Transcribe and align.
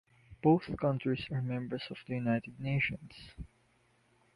Both 0.41 0.75
countries 0.79 1.27
are 1.29 1.43
members 1.43 1.83
of 1.91 1.97
the 2.07 2.15
United 2.15 2.59
Nations. 2.59 3.35